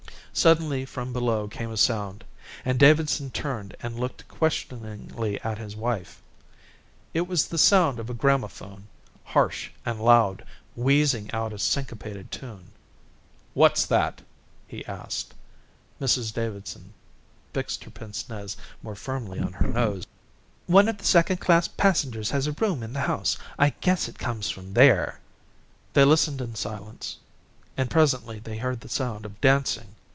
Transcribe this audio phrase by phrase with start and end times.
[0.33, 2.23] Suddenly from below came a sound,
[2.63, 6.21] and Davidson turned and looked questioningly at his wife.
[7.13, 8.87] It was the sound of a gramophone,
[9.25, 12.71] harsh and loud, wheezing out a syncopated tune.
[13.53, 14.21] "What's that?"
[14.69, 15.33] he asked.
[15.99, 16.93] Mrs Davidson
[17.53, 20.07] fixed her pince nez more firmly on her nose.
[20.65, 23.37] "One of the second class passengers has a room in the house.
[23.59, 25.19] I guess it comes from there."
[25.91, 27.17] They listened in silence,
[27.75, 29.95] and presently they heard the sound of dancing.